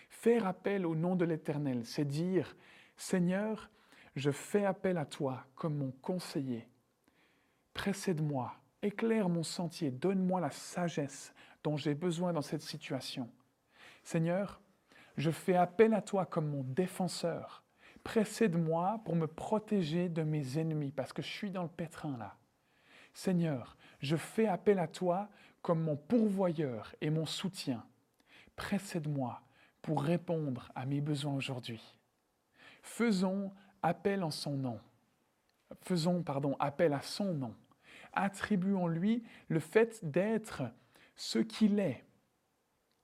[0.10, 2.56] Faire appel au nom de l'Éternel, c'est dire,
[2.96, 3.70] Seigneur,
[4.16, 6.68] je fais appel à toi comme mon conseiller.
[7.74, 13.30] Précède-moi, éclaire mon sentier, donne-moi la sagesse dont j'ai besoin dans cette situation.
[14.04, 14.62] Seigneur,
[15.18, 17.64] je fais appel à toi comme mon défenseur.
[18.04, 22.38] Précède-moi pour me protéger de mes ennemis, parce que je suis dans le pétrin là.
[23.14, 25.30] Seigneur, je fais appel à toi
[25.66, 27.84] comme mon pourvoyeur et mon soutien.
[28.56, 29.42] Précède-moi
[29.82, 31.82] pour répondre à mes besoins aujourd'hui.
[32.84, 33.52] Faisons
[33.82, 34.80] appel en son nom.
[35.82, 37.56] Faisons, pardon, appel à son nom.
[38.14, 40.62] Attribuons-lui le fait d'être
[41.16, 42.06] ce qu'il est.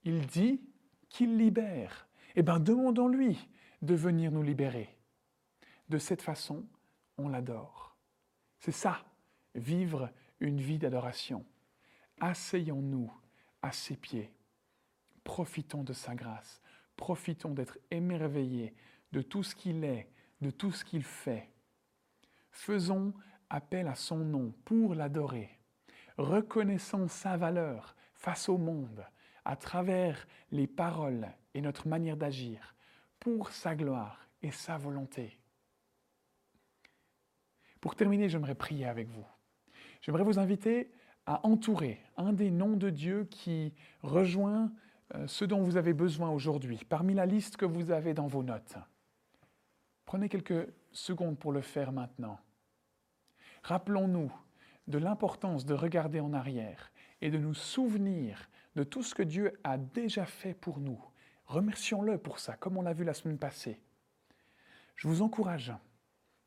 [0.04, 0.60] Il dit
[1.08, 2.06] qu'il libère.
[2.36, 3.48] Eh bien, demandons-lui
[3.82, 4.96] de venir nous libérer.
[5.88, 6.64] De cette façon,
[7.18, 7.96] on l'adore.
[8.60, 9.04] C'est ça,
[9.56, 11.44] vivre une vie d'adoration.
[12.22, 13.12] Asseyons-nous
[13.62, 14.32] à ses pieds.
[15.24, 16.62] Profitons de sa grâce.
[16.94, 18.74] Profitons d'être émerveillés
[19.10, 20.08] de tout ce qu'il est,
[20.40, 21.50] de tout ce qu'il fait.
[22.52, 23.12] Faisons
[23.50, 25.58] appel à son nom pour l'adorer.
[26.16, 29.04] Reconnaissons sa valeur face au monde
[29.44, 32.76] à travers les paroles et notre manière d'agir
[33.18, 35.40] pour sa gloire et sa volonté.
[37.80, 39.26] Pour terminer, j'aimerais prier avec vous.
[40.02, 40.92] J'aimerais vous inviter
[41.26, 44.72] à entourer un des noms de Dieu qui rejoint
[45.14, 48.42] euh, ce dont vous avez besoin aujourd'hui, parmi la liste que vous avez dans vos
[48.42, 48.76] notes.
[50.04, 52.38] Prenez quelques secondes pour le faire maintenant.
[53.62, 54.32] Rappelons-nous
[54.88, 59.58] de l'importance de regarder en arrière et de nous souvenir de tout ce que Dieu
[59.64, 61.00] a déjà fait pour nous.
[61.46, 63.80] Remercions-le pour ça, comme on l'a vu la semaine passée.
[64.96, 65.72] Je vous encourage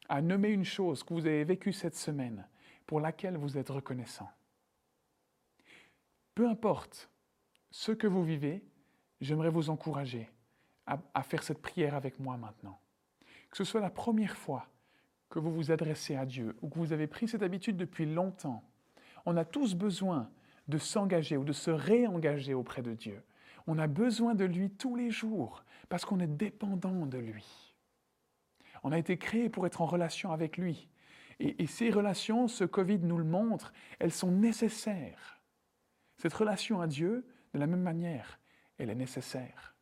[0.09, 2.47] à nommer une chose que vous avez vécue cette semaine
[2.85, 4.29] pour laquelle vous êtes reconnaissant.
[6.35, 7.09] Peu importe
[7.71, 8.61] ce que vous vivez,
[9.21, 10.29] j'aimerais vous encourager
[10.85, 12.79] à, faire cette prière avec moi maintenant.
[13.49, 14.67] Que ce soit la première fois
[15.29, 18.63] que vous vous adressez à Dieu ou que vous avez pris cette habitude depuis longtemps,
[19.25, 20.29] on a tous besoin
[20.67, 23.23] de s'engager ou de se réengager auprès de Dieu.
[23.65, 27.73] On a besoin de lui tous les jours parce qu'on est dépendant de lui.
[28.83, 30.89] On a été créé pour être en relation avec lui.
[31.39, 35.34] Et, et, ces relations, ce Covid nous le montre, elles sont nécessaires.
[36.17, 38.39] Cette relation à Dieu, de la même manière,
[38.77, 39.75] elle est nécessaire.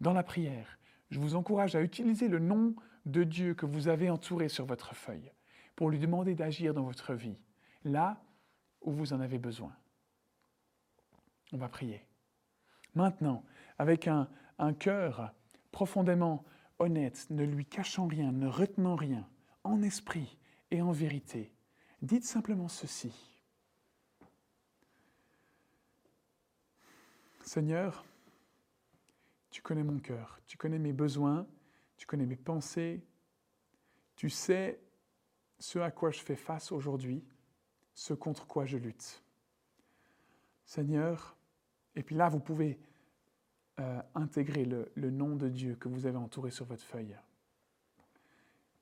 [0.00, 0.78] Dans la prière,
[1.10, 2.74] je vous encourage à utiliser le nom
[3.06, 5.32] de Dieu que vous avez entouré sur votre feuille
[5.76, 7.42] pour lui demander d'agir dans votre vie,
[7.84, 8.22] là
[8.82, 9.74] où vous en avez besoin.
[11.52, 12.04] On va prier.
[12.94, 13.44] Maintenant,
[13.78, 14.28] avec un,
[14.78, 15.32] cœur
[15.72, 16.44] profondément
[16.78, 19.26] honnête, ne lui cachant rien, ne retenant rien,
[19.64, 20.38] en esprit
[20.70, 21.54] et en vérité,
[22.02, 23.29] dites simplement ceci.
[27.42, 28.04] Seigneur,
[29.50, 31.46] tu connais mon cœur, tu connais mes besoins,
[31.96, 33.02] tu connais mes pensées,
[34.16, 34.80] tu sais
[35.58, 37.24] ce à quoi je fais face aujourd'hui,
[37.94, 39.22] ce contre quoi je lutte.
[40.64, 41.36] Seigneur,
[41.94, 42.78] et puis là, vous pouvez
[43.80, 47.16] euh, intégrer le, le nom de Dieu que vous avez entouré sur votre feuille.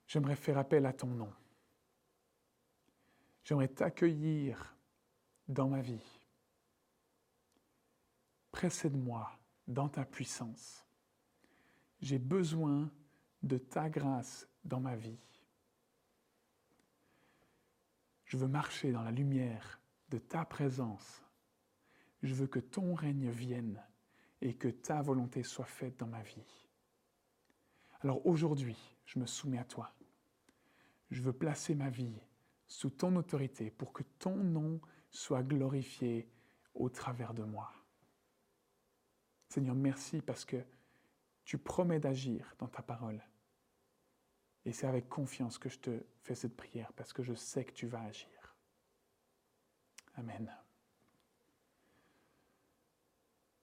[0.07, 1.33] J'aimerais faire appel à ton nom.
[3.45, 4.77] J'aimerais t'accueillir
[5.49, 6.18] dans ma vie.
[8.53, 9.31] Précède-moi
[9.67, 10.87] dans ta puissance.
[12.01, 12.91] J'ai besoin
[13.43, 15.19] de ta grâce dans ma vie.
[18.25, 19.81] Je veux marcher dans la lumière
[20.11, 21.23] de ta présence.
[22.23, 23.83] Je veux que ton règne vienne
[24.41, 26.69] et que ta volonté soit faite dans ma vie.
[28.01, 29.93] Alors aujourd'hui, je me soumets à toi.
[31.11, 32.21] Je veux placer ma vie
[32.67, 36.29] sous ton autorité pour que ton nom soit glorifié
[36.75, 37.73] au travers de moi.
[39.49, 40.63] Seigneur, merci parce que
[41.45, 43.23] tu promets d'agir dans ta parole.
[44.65, 47.73] Et c'est avec confiance que je te fais cette prière parce que je sais que
[47.73, 48.57] tu vas agir.
[50.17, 50.53] Amen.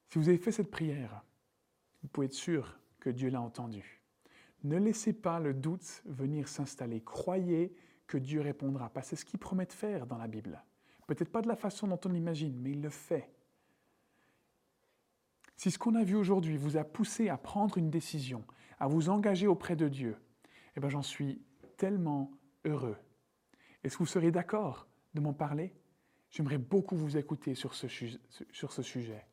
[0.09, 1.23] Si vous avez fait cette prière,
[2.01, 4.01] vous pouvez être sûr que Dieu l'a entendu.
[4.63, 7.01] Ne laissez pas le doute venir s'installer.
[7.01, 7.75] Croyez
[8.07, 10.63] que Dieu répondra, parce que c'est ce qu'il promet de faire dans la Bible.
[11.05, 13.29] Peut-être pas de la façon dont on l'imagine, mais il le fait.
[15.57, 18.45] Si ce qu'on a vu aujourd'hui vous a poussé à prendre une décision,
[18.79, 20.17] à vous engager auprès de Dieu,
[20.75, 21.41] eh bien j'en suis
[21.77, 22.31] tellement
[22.65, 22.97] heureux.
[23.83, 25.73] Est-ce que vous seriez d'accord de m'en parler?
[26.29, 27.87] J'aimerais beaucoup vous écouter sur ce,
[28.51, 29.25] sur ce sujet.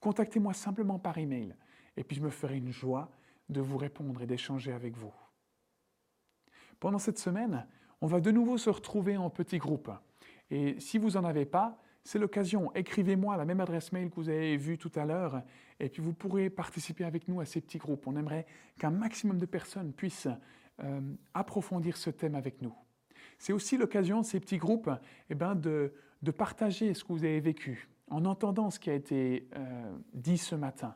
[0.00, 1.54] Contactez-moi simplement par email
[1.96, 3.10] et puis je me ferai une joie
[3.50, 5.12] de vous répondre et d'échanger avec vous.
[6.78, 7.66] Pendant cette semaine,
[8.00, 9.90] on va de nouveau se retrouver en petits groupes.
[10.50, 12.72] Et si vous n'en avez pas, c'est l'occasion.
[12.74, 15.42] Écrivez-moi la même adresse mail que vous avez vue tout à l'heure,
[15.78, 18.06] et puis vous pourrez participer avec nous à ces petits groupes.
[18.06, 18.46] On aimerait
[18.78, 20.28] qu'un maximum de personnes puissent
[20.82, 21.00] euh,
[21.34, 22.74] approfondir ce thème avec nous.
[23.38, 24.90] C'est aussi l'occasion, ces petits groupes,
[25.28, 25.92] eh ben, de,
[26.22, 30.38] de, partager ce que vous avez vécu, en entendant ce qui a été euh, dit
[30.38, 30.94] ce matin.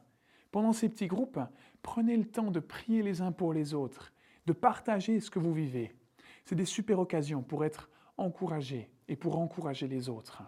[0.50, 1.40] Pendant ces petits groupes,
[1.82, 4.12] prenez le temps de prier les uns pour les autres,
[4.46, 5.94] de partager ce que vous vivez.
[6.44, 10.42] C'est des super occasions pour être encouragés et pour encourager les autres.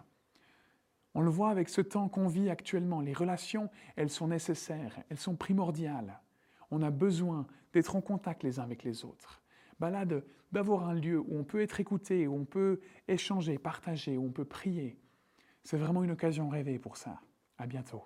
[1.13, 3.01] On le voit avec ce temps qu'on vit actuellement.
[3.01, 6.19] Les relations, elles sont nécessaires, elles sont primordiales.
[6.71, 9.41] On a besoin d'être en contact les uns avec les autres.
[9.79, 14.25] Balade, d'avoir un lieu où on peut être écouté, où on peut échanger, partager, où
[14.25, 14.97] on peut prier.
[15.63, 17.19] C'est vraiment une occasion rêvée pour ça.
[17.57, 18.03] À bientôt.